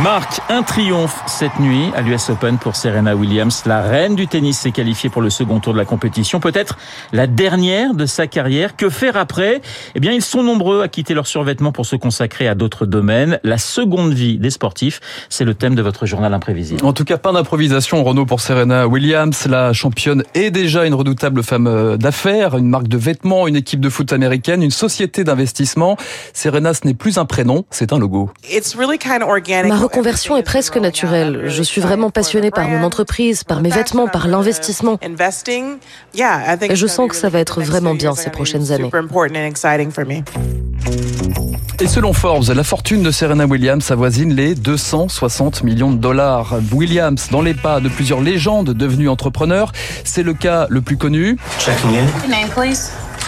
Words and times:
Marc, 0.00 0.40
un 0.48 0.62
triomphe 0.62 1.22
cette 1.26 1.60
nuit 1.60 1.90
à 1.94 2.00
l'US 2.00 2.30
Open 2.30 2.56
pour 2.56 2.76
Serena 2.76 3.14
Williams. 3.14 3.64
La 3.66 3.82
reine 3.82 4.14
du 4.14 4.26
tennis 4.26 4.58
s'est 4.58 4.70
qualifiée 4.70 5.10
pour 5.10 5.20
le 5.20 5.28
second 5.28 5.60
tour 5.60 5.74
de 5.74 5.78
la 5.78 5.84
compétition. 5.84 6.40
Peut-être 6.40 6.78
la 7.12 7.26
dernière 7.26 7.92
de 7.92 8.06
sa 8.06 8.26
carrière. 8.26 8.74
Que 8.74 8.88
faire 8.88 9.18
après? 9.18 9.60
Eh 9.94 10.00
bien, 10.00 10.12
ils 10.12 10.22
sont 10.22 10.42
nombreux 10.42 10.80
à 10.80 10.88
quitter 10.88 11.12
leurs 11.12 11.26
survêtements 11.26 11.72
pour 11.72 11.84
se 11.84 11.94
consacrer 11.94 12.48
à 12.48 12.54
d'autres 12.54 12.86
domaines. 12.86 13.38
La 13.44 13.58
seconde 13.58 14.14
vie 14.14 14.38
des 14.38 14.48
sportifs, 14.48 15.00
c'est 15.28 15.44
le 15.44 15.52
thème 15.52 15.74
de 15.74 15.82
votre 15.82 16.06
journal 16.06 16.32
imprévisible. 16.32 16.84
En 16.86 16.94
tout 16.94 17.04
cas, 17.04 17.18
pas 17.18 17.32
d'improvisation, 17.32 18.02
Renault, 18.02 18.26
pour 18.26 18.40
Serena 18.40 18.88
Williams. 18.88 19.46
La 19.46 19.74
championne 19.74 20.24
est 20.32 20.50
déjà 20.50 20.86
une 20.86 20.94
redoutable 20.94 21.42
femme 21.42 21.66
euh, 21.66 21.98
d'affaires, 21.98 22.56
une 22.56 22.68
marque 22.68 22.88
de 22.88 22.96
vêtements, 22.96 23.46
une 23.46 23.56
équipe 23.56 23.80
de 23.80 23.90
foot 23.90 24.10
américaine, 24.14 24.62
une 24.62 24.70
société 24.70 25.22
d'investissement. 25.22 25.98
Serena, 26.32 26.72
ce 26.72 26.86
n'est 26.86 26.94
plus 26.94 27.18
un 27.18 27.26
prénom, 27.26 27.66
c'est 27.70 27.92
un 27.92 27.98
logo. 27.98 28.30
Reconversion 29.82 30.36
est 30.36 30.42
presque 30.42 30.76
naturelle. 30.76 31.42
Je 31.46 31.62
suis 31.62 31.80
vraiment 31.80 32.10
passionnée 32.10 32.50
par 32.50 32.68
mon 32.68 32.84
entreprise, 32.84 33.42
par 33.42 33.60
mes 33.60 33.70
vêtements, 33.70 34.06
par 34.06 34.28
l'investissement. 34.28 34.98
Et 35.02 36.76
je 36.76 36.86
sens 36.86 37.08
que 37.08 37.16
ça 37.16 37.28
va 37.28 37.40
être 37.40 37.60
vraiment 37.60 37.94
bien 37.94 38.14
ces 38.14 38.30
prochaines 38.30 38.70
années. 38.70 38.90
Et 41.80 41.88
selon 41.88 42.12
Forbes, 42.12 42.50
la 42.54 42.62
fortune 42.62 43.02
de 43.02 43.10
Serena 43.10 43.44
Williams 43.44 43.90
avoisine 43.90 44.34
les 44.34 44.54
260 44.54 45.64
millions 45.64 45.90
de 45.90 45.98
dollars. 45.98 46.54
Williams, 46.72 47.28
dans 47.32 47.42
les 47.42 47.54
pas 47.54 47.80
de 47.80 47.88
plusieurs 47.88 48.20
légendes 48.20 48.70
devenues 48.70 49.08
entrepreneurs, 49.08 49.72
c'est 50.04 50.22
le 50.22 50.34
cas 50.34 50.68
le 50.70 50.80
plus 50.80 50.96
connu. 50.96 51.36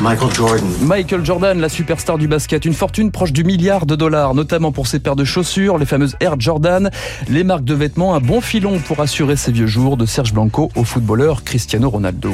Michael 0.00 0.34
Jordan. 0.34 0.64
Michael 0.82 1.24
Jordan, 1.24 1.60
la 1.60 1.68
superstar 1.68 2.18
du 2.18 2.26
basket, 2.26 2.64
une 2.64 2.74
fortune 2.74 3.12
proche 3.12 3.32
du 3.32 3.44
milliard 3.44 3.86
de 3.86 3.94
dollars, 3.94 4.34
notamment 4.34 4.72
pour 4.72 4.86
ses 4.86 4.98
paires 4.98 5.14
de 5.14 5.24
chaussures, 5.24 5.78
les 5.78 5.86
fameuses 5.86 6.16
Air 6.20 6.34
Jordan, 6.38 6.90
les 7.28 7.44
marques 7.44 7.64
de 7.64 7.74
vêtements, 7.74 8.14
un 8.14 8.20
bon 8.20 8.40
filon 8.40 8.78
pour 8.80 9.00
assurer 9.00 9.36
ses 9.36 9.52
vieux 9.52 9.66
jours 9.66 9.96
de 9.96 10.04
Serge 10.04 10.32
Blanco 10.32 10.70
au 10.74 10.84
footballeur 10.84 11.44
Cristiano 11.44 11.88
Ronaldo. 11.88 12.32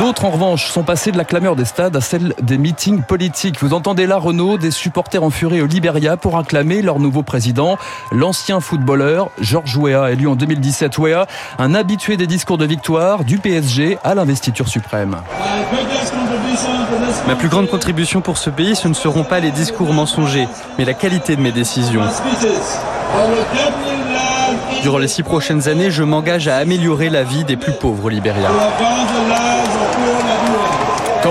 D'autres, 0.00 0.24
en 0.24 0.30
revanche, 0.30 0.70
sont 0.70 0.82
passés 0.82 1.12
de 1.12 1.18
la 1.18 1.26
clameur 1.26 1.56
des 1.56 1.66
stades 1.66 1.94
à 1.94 2.00
celle 2.00 2.32
des 2.40 2.56
meetings 2.56 3.02
politiques. 3.02 3.60
Vous 3.60 3.74
entendez 3.74 4.06
là, 4.06 4.16
Renault, 4.16 4.56
des 4.56 4.70
supporters 4.70 5.22
en 5.22 5.28
furie 5.28 5.60
au 5.60 5.66
Liberia 5.66 6.16
pour 6.16 6.38
acclamer 6.38 6.80
leur 6.80 6.98
nouveau 6.98 7.22
président, 7.22 7.76
l'ancien 8.10 8.60
footballeur 8.60 9.28
Georges 9.42 9.76
Weah, 9.76 10.10
élu 10.10 10.26
en 10.26 10.36
2017. 10.36 10.96
Weah, 10.96 11.26
un 11.58 11.74
habitué 11.74 12.16
des 12.16 12.26
discours 12.26 12.56
de 12.56 12.64
victoire 12.64 13.24
du 13.24 13.36
PSG 13.36 13.98
à 14.02 14.14
l'investiture 14.14 14.68
suprême. 14.68 15.18
Ma 17.28 17.34
plus 17.34 17.48
grande 17.48 17.68
contribution 17.68 18.22
pour 18.22 18.38
ce 18.38 18.48
pays, 18.48 18.76
ce 18.76 18.88
ne 18.88 18.94
seront 18.94 19.24
pas 19.24 19.38
les 19.38 19.50
discours 19.50 19.92
mensongers, 19.92 20.48
mais 20.78 20.86
la 20.86 20.94
qualité 20.94 21.36
de 21.36 21.42
mes 21.42 21.52
décisions. 21.52 22.00
Durant 24.82 24.98
les 24.98 25.08
six 25.08 25.22
prochaines 25.22 25.68
années, 25.68 25.90
je 25.90 26.02
m'engage 26.02 26.48
à 26.48 26.56
améliorer 26.56 27.10
la 27.10 27.22
vie 27.22 27.44
des 27.44 27.56
plus 27.56 27.72
pauvres 27.72 28.06
au 28.06 28.10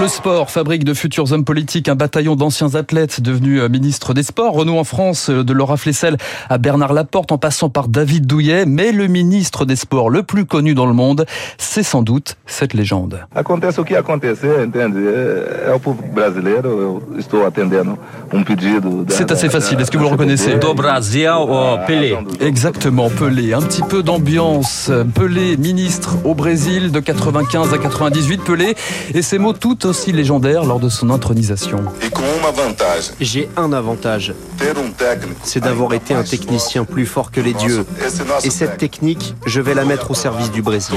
Le 0.00 0.08
sport 0.08 0.50
fabrique 0.50 0.84
de 0.84 0.92
futurs 0.92 1.32
hommes 1.32 1.44
politiques, 1.44 1.88
un 1.88 1.94
bataillon 1.94 2.36
d'anciens 2.36 2.74
athlètes 2.74 3.22
devenus 3.22 3.62
euh, 3.62 3.68
ministres 3.70 4.12
des 4.12 4.22
Sports, 4.22 4.52
Renault 4.52 4.76
en 4.76 4.84
France, 4.84 5.30
euh, 5.30 5.44
de 5.44 5.52
Laura 5.54 5.78
Flessel 5.78 6.18
à 6.50 6.58
Bernard 6.58 6.92
Laporte, 6.92 7.32
en 7.32 7.38
passant 7.38 7.70
par 7.70 7.88
David 7.88 8.26
Douillet, 8.26 8.66
mais 8.66 8.92
le 8.92 9.06
ministre 9.06 9.64
des 9.64 9.76
Sports 9.76 10.10
le 10.10 10.22
plus 10.22 10.44
connu 10.44 10.74
dans 10.74 10.84
le 10.84 10.92
monde, 10.92 11.24
c'est 11.56 11.82
sans 11.82 12.02
doute 12.02 12.36
cette 12.44 12.74
légende. 12.74 13.20
Acontece 13.34 13.78
o 13.78 13.84
que 13.84 13.94
acontecer, 13.94 14.50
entende? 14.62 14.98
É 15.66 15.72
o 15.72 15.80
povo 15.80 16.02
brasileiro, 16.12 17.02
eu 17.14 17.18
estou 17.18 17.46
atendendo 17.46 17.98
um 18.32 18.42
pedido. 18.42 19.06
C'est 19.08 19.30
assez 19.30 19.48
facile, 19.48 19.80
est-ce 19.80 19.90
que 19.90 19.96
vous 19.96 20.04
le 20.04 20.10
reconnaissez? 20.10 20.56
Do 20.56 20.74
Brasil 20.74 21.30
au 21.38 21.78
Pelé? 21.86 22.18
Exactement, 22.40 23.08
Pelé. 23.08 23.54
Un 23.54 23.62
petit 23.62 23.82
peu 23.82 24.02
d'ambiance. 24.02 24.90
Pelé, 25.14 25.56
ministre 25.56 26.16
au 26.24 26.34
Brésil 26.34 26.92
de 26.92 27.00
95 27.00 27.72
à 27.72 27.78
98. 27.78 28.42
Pelé 28.44 28.74
et 29.14 29.22
ses 29.22 29.38
mots 29.38 29.54
tout 29.54 29.83
aussi 29.84 30.12
légendaires 30.12 30.64
lors 30.64 30.80
de 30.80 30.88
son 30.88 31.10
intronisation. 31.10 31.84
J'ai 33.20 33.48
un 33.56 33.72
avantage, 33.72 34.34
c'est 35.42 35.60
d'avoir 35.60 35.94
été 35.94 36.14
un 36.14 36.22
technicien 36.22 36.84
plus 36.84 37.06
fort 37.06 37.30
que 37.30 37.40
les 37.40 37.54
dieux. 37.54 37.84
Et 38.44 38.50
cette 38.50 38.78
technique, 38.78 39.34
je 39.46 39.60
vais 39.60 39.74
la 39.74 39.84
mettre 39.84 40.10
au 40.10 40.14
service 40.14 40.50
du 40.50 40.62
Brésil. 40.62 40.96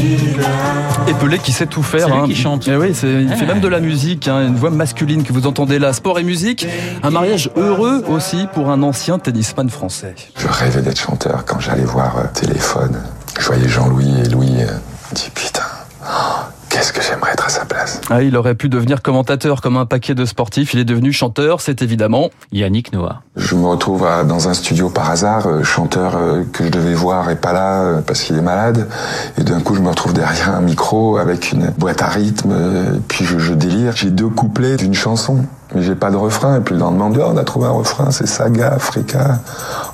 Girar. 0.00 0.89
Et 1.10 1.14
Pelé 1.14 1.38
qui 1.38 1.50
sait 1.50 1.66
tout 1.66 1.82
faire. 1.82 2.06
C'est 2.06 2.12
lui 2.12 2.20
hein. 2.20 2.24
qui 2.26 2.36
chante. 2.36 2.68
Eh 2.68 2.76
oui, 2.76 2.94
c'est- 2.94 3.08
il 3.22 3.28
fait 3.30 3.44
Ah. 3.48 3.54
même 3.54 3.60
de 3.60 3.66
la 3.66 3.80
musique, 3.80 4.28
hein, 4.28 4.46
une 4.46 4.54
voix 4.54 4.70
masculine 4.70 5.24
que 5.24 5.32
vous 5.32 5.44
entendez 5.48 5.80
là. 5.80 5.92
Sport 5.92 6.20
et 6.20 6.22
musique, 6.22 6.66
un 7.02 7.10
mariage 7.10 7.50
heureux 7.56 8.04
aussi 8.08 8.46
pour 8.54 8.70
un 8.70 8.80
ancien 8.84 9.18
tennisman 9.18 9.68
français. 9.70 10.14
Je 10.38 10.46
rêvais 10.46 10.82
d'être 10.82 11.00
chanteur 11.00 11.44
quand 11.46 11.58
j'allais 11.58 11.84
voir 11.84 12.16
euh, 12.18 12.22
téléphone. 12.32 12.96
Je 13.40 13.44
voyais 13.44 13.68
Jean-Louis 13.68 14.20
et 14.24 14.28
Louis. 14.28 14.52
euh, 14.60 14.66
je 14.66 15.10
me 15.10 15.14
dis 15.16 15.30
putain, 15.34 15.62
oh, 16.04 16.39
qu'est-ce 16.80 16.94
que 16.94 17.02
j'aimerais 17.02 17.32
être 17.32 17.44
à 17.44 17.50
sa 17.50 17.66
place. 17.66 18.00
Ah, 18.08 18.22
il 18.22 18.34
aurait 18.38 18.54
pu 18.54 18.70
devenir 18.70 19.02
commentateur 19.02 19.60
comme 19.60 19.76
un 19.76 19.84
paquet 19.84 20.14
de 20.14 20.24
sportifs. 20.24 20.72
Il 20.72 20.80
est 20.80 20.84
devenu 20.86 21.12
chanteur, 21.12 21.60
c'est 21.60 21.82
évidemment. 21.82 22.30
Yannick 22.52 22.94
Noah. 22.94 23.20
Je 23.36 23.54
me 23.54 23.66
retrouve 23.66 24.06
à- 24.06 24.24
dans 24.24 24.48
un 24.48 24.54
studio 24.54 24.88
par 24.88 25.10
hasard, 25.10 25.46
euh, 25.46 25.62
chanteur 25.62 26.16
euh, 26.16 26.42
que 26.50 26.64
je 26.64 26.70
devais 26.70 26.94
voir 26.94 27.28
est 27.28 27.36
pas 27.36 27.52
là 27.52 27.82
euh, 27.82 28.00
parce 28.00 28.22
qu'il 28.22 28.38
est 28.38 28.42
malade. 28.42 28.88
Et 29.36 29.44
d'un 29.44 29.60
coup, 29.60 29.74
je 29.74 29.82
me 29.82 29.90
retrouve 29.90 30.14
derrière 30.14 30.54
un 30.54 30.62
micro 30.62 31.18
avec 31.18 31.52
une 31.52 31.68
boîte 31.76 32.00
à 32.00 32.06
rythme. 32.08 32.52
et 32.96 32.98
puis 33.08 33.26
je, 33.26 33.38
je 33.38 33.52
délire. 33.52 33.94
J'ai 33.94 34.10
deux 34.10 34.28
couplets 34.30 34.76
d'une 34.78 34.94
chanson. 34.94 35.44
Mais 35.74 35.82
j'ai 35.82 35.94
pas 35.94 36.10
de 36.10 36.16
refrain. 36.16 36.56
Et 36.56 36.60
puis 36.60 36.74
le 36.74 36.80
lendemain, 36.80 37.10
on 37.14 37.20
Oh, 37.20 37.32
on 37.34 37.36
a 37.36 37.44
trouvé 37.44 37.66
un 37.66 37.72
refrain. 37.72 38.10
C'est 38.10 38.26
Saga 38.26 38.68
Africa. 38.72 39.40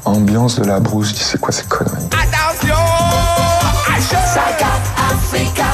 Ambiance 0.05 0.61
de 0.61 0.65
la 0.65 0.79
brousse. 0.79 1.09
Je 1.09 1.15
dis, 1.15 1.25
c'est 1.25 1.41
quoi 1.41 1.51
ces 1.53 1.65
conneries? 1.65 2.11
Saga 4.09 4.69
Africa, 5.11 5.65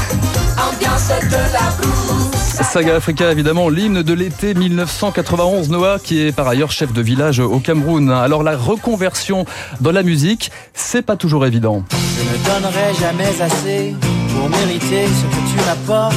évidemment, 3.30 3.68
l'hymne 3.68 4.02
de 4.02 4.12
l'été 4.12 4.54
1991. 4.54 5.68
Noah, 5.70 5.98
qui 5.98 6.20
est 6.20 6.32
par 6.32 6.46
ailleurs 6.48 6.70
chef 6.70 6.92
de 6.92 7.02
village 7.02 7.40
au 7.40 7.58
Cameroun. 7.58 8.10
Alors 8.10 8.42
la 8.42 8.56
reconversion 8.56 9.44
dans 9.80 9.92
la 9.92 10.02
musique, 10.02 10.50
c'est 10.74 11.02
pas 11.02 11.16
toujours 11.16 11.46
évident. 11.46 11.82
Je 11.90 12.22
ne 12.22 12.44
donnerai 12.44 12.94
jamais 13.00 13.42
assez 13.42 13.94
pour 14.34 14.48
mériter 14.48 15.06
ce 15.06 15.24
que 15.24 15.50
tu 15.50 15.66
m'apportes. 15.66 16.14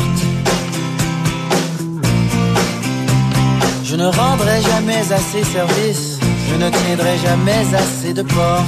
Je 3.83 3.95
ne 3.95 4.05
rendrai 4.05 4.61
jamais 4.61 5.13
assez 5.13 5.43
service, 5.43 6.19
je 6.49 6.55
ne 6.55 6.69
tiendrai 6.69 7.17
jamais 7.17 7.75
assez 7.75 8.13
de 8.13 8.23
port. 8.23 8.63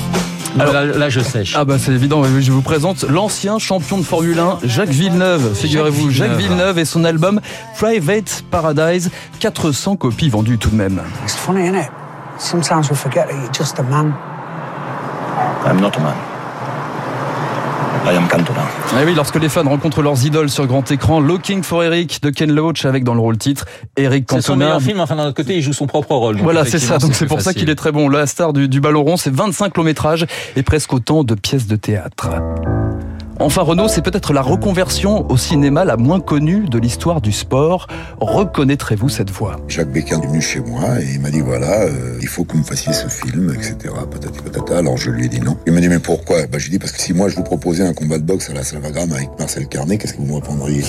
Alors 0.59 0.73
là, 0.73 0.85
là, 0.85 1.09
je 1.09 1.19
sèche. 1.19 1.53
Ah 1.55 1.65
bah 1.65 1.75
c'est 1.79 1.91
évident, 1.91 2.23
je 2.23 2.51
vous 2.51 2.61
présente 2.61 3.03
l'ancien 3.03 3.59
champion 3.59 3.97
de 3.97 4.03
Formule 4.03 4.39
1, 4.39 4.59
Jacques 4.63 4.89
Villeneuve. 4.89 5.53
Figurez-vous, 5.53 6.09
Jacques 6.09 6.31
Villeneuve. 6.31 6.57
Villeneuve 6.57 6.79
et 6.79 6.85
son 6.85 7.03
album 7.03 7.39
Private 7.77 8.43
Paradise, 8.49 9.11
400 9.39 9.97
copies 9.97 10.29
vendues 10.29 10.57
tout 10.57 10.69
de 10.69 10.75
même. 10.75 11.01
It's 11.23 11.35
funny, 11.35 11.65
isn't 11.65 11.75
it? 11.75 11.89
Sometimes 12.39 12.89
we 12.89 12.95
forget 12.95 13.27
that 13.27 13.33
you're 13.33 13.51
just 13.53 13.79
a 13.79 13.83
man. 13.83 14.13
I'm 15.65 15.79
not 15.79 15.97
a 15.97 15.99
man. 15.99 16.13
Am 18.05 18.27
Cantona. 18.27 18.61
Et 19.01 19.05
oui, 19.05 19.13
lorsque 19.15 19.35
les 19.35 19.49
fans 19.49 19.63
rencontrent 19.67 20.01
leurs 20.01 20.25
idoles 20.25 20.49
sur 20.49 20.65
grand 20.65 20.89
écran, 20.91 21.19
Looking 21.19 21.61
for 21.63 21.83
Eric 21.83 22.21
de 22.21 22.29
Ken 22.29 22.51
Loach 22.51 22.85
avec 22.85 23.03
dans 23.03 23.13
le 23.13 23.19
rôle 23.19 23.37
titre 23.37 23.65
Eric 23.97 24.25
C'est 24.29 24.41
son 24.41 24.53
Cantona. 24.53 24.65
meilleur 24.65 24.81
film, 24.81 24.99
enfin 24.99 25.15
d'un 25.15 25.25
autre 25.25 25.35
côté, 25.35 25.55
il 25.57 25.61
joue 25.61 25.73
son 25.73 25.87
propre 25.87 26.15
rôle. 26.15 26.37
Voilà, 26.37 26.63
c'est 26.65 26.79
ça. 26.79 26.97
Donc 26.97 27.13
c'est 27.15 27.25
pour 27.25 27.41
ça 27.41 27.53
qu'il 27.53 27.69
est 27.69 27.75
très 27.75 27.91
bon. 27.91 28.07
La 28.09 28.25
star 28.27 28.53
du, 28.53 28.67
du 28.69 28.79
ballon 28.79 29.03
rond, 29.03 29.17
c'est 29.17 29.33
25 29.33 29.75
longs 29.77 29.83
métrages 29.83 30.25
et 30.55 30.63
presque 30.63 30.93
autant 30.93 31.23
de 31.23 31.35
pièces 31.35 31.67
de 31.67 31.75
théâtre. 31.75 32.29
Enfin, 33.39 33.61
Renault, 33.61 33.87
c'est 33.87 34.01
peut-être 34.01 34.33
la 34.33 34.41
reconversion 34.41 35.29
au 35.29 35.37
cinéma 35.37 35.85
la 35.85 35.95
moins 35.95 36.19
connue 36.19 36.65
de 36.67 36.79
l'histoire 36.79 37.21
du 37.21 37.31
sport. 37.31 37.87
Reconnaîtrez-vous 38.19 39.09
cette 39.09 39.29
voix? 39.29 39.59
Jacques 39.67 39.91
Bécquin 39.91 40.19
est 40.19 40.25
venu 40.25 40.41
chez 40.41 40.59
moi 40.59 40.99
et 40.99 41.05
il 41.13 41.21
m'a 41.21 41.29
dit 41.29 41.41
voilà, 41.41 41.81
euh, 41.83 42.17
il 42.19 42.27
faut 42.27 42.45
que 42.45 42.53
vous 42.53 42.59
me 42.59 42.63
fassiez 42.63 42.93
ce 42.93 43.07
film, 43.07 43.53
etc. 43.53 43.93
Patata. 44.11 44.77
Alors 44.77 44.97
je 44.97 45.11
lui 45.11 45.25
ai 45.25 45.29
dit 45.29 45.39
non. 45.39 45.55
Il 45.67 45.73
m'a 45.73 45.81
dit 45.81 45.87
mais 45.87 45.99
pourquoi? 45.99 46.47
Bah, 46.47 46.57
J'ai 46.57 46.69
dit 46.69 46.79
parce 46.79 46.91
que 46.91 46.99
si 46.99 47.13
moi 47.13 47.29
je 47.29 47.35
vous 47.35 47.43
proposais 47.43 47.85
un 47.85 47.93
combat 47.93 48.17
de 48.17 48.23
boxe 48.23 48.49
à 48.49 48.53
la 48.53 48.63
Salvagram 48.63 49.11
avec 49.11 49.29
Marcel 49.37 49.67
Carnet, 49.67 49.99
qu'est-ce 49.99 50.13
que 50.13 50.19
vous 50.19 50.25
me 50.25 50.35
répondriez? 50.35 50.83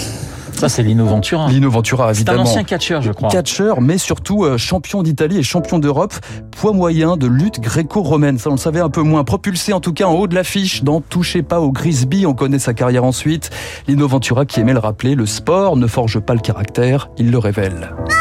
Ça, 0.59 0.69
c'est 0.69 0.83
Lino 0.83 1.05
Ventura. 1.05 1.49
Lino 1.49 1.71
Ventura, 1.71 2.11
évidemment. 2.11 2.39
C'est 2.43 2.49
un 2.49 2.51
ancien 2.51 2.65
catcheur, 2.65 3.01
je 3.01 3.13
crois. 3.13 3.29
Catcheur, 3.29 3.81
mais 3.81 3.97
surtout 3.97 4.45
euh, 4.45 4.59
champion 4.59 5.05
d'Italie 5.05 5.39
et 5.39 5.45
champion 5.45 5.79
d'Europe. 5.79 6.15
Poids 6.51 6.73
moyen 6.73 7.17
de 7.17 7.29
lutte 7.29 7.61
gréco-romaine. 7.61 8.39
Ça, 8.39 8.51
on 8.51 8.55
le 8.55 8.59
savait 8.59 8.81
un 8.81 8.91
peu 8.91 9.03
moins. 9.03 9.23
Propulsé, 9.23 9.73
en 9.73 9.79
tout 9.79 9.93
cas, 9.93 10.07
en 10.07 10.15
haut 10.15 10.27
de 10.27 10.35
l'affiche 10.35 10.83
dans 10.83 11.01
Touchez 11.01 11.45
pas 11.45 11.61
au 11.61 11.71
Grisby. 11.71 12.27
On 12.27 12.35
connaît 12.35 12.59
sa 12.59 12.75
carrière 12.75 13.05
ensuite. 13.05 13.51
Lino 13.87 14.09
Ventura, 14.09 14.47
qui 14.47 14.59
aimait 14.59 14.73
le 14.73 14.81
rappeler, 14.81 15.15
le 15.15 15.27
sport 15.27 15.77
ne 15.77 15.87
forge 15.87 16.19
pas 16.19 16.35
le 16.35 16.41
caractère, 16.41 17.09
il 17.19 17.31
le 17.31 17.39
révèle. 17.39 17.91
Le 18.09 18.18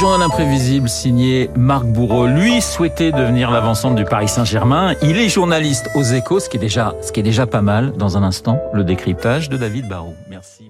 journal 0.00 0.22
imprévisible 0.22 0.88
signé 0.88 1.50
Marc 1.56 1.84
Bourreau. 1.84 2.26
Lui 2.26 2.62
souhaitait 2.62 3.12
devenir 3.12 3.50
l'avancante 3.50 3.96
du 3.96 4.06
Paris 4.06 4.28
Saint-Germain. 4.28 4.94
Il 5.02 5.18
est 5.18 5.28
journaliste 5.28 5.90
aux 5.94 6.02
échos, 6.02 6.40
ce 6.40 6.48
qui 6.48 6.56
est 6.56 6.60
déjà, 6.60 6.94
ce 7.02 7.12
qui 7.12 7.20
est 7.20 7.22
déjà 7.22 7.46
pas 7.46 7.60
mal. 7.60 7.92
Dans 7.98 8.16
un 8.16 8.22
instant, 8.22 8.58
le 8.72 8.82
décryptage 8.82 9.50
de 9.50 9.58
David 9.58 9.90
Barrault. 9.90 10.14
Merci. 10.30 10.69